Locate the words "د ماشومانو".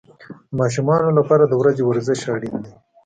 0.49-1.09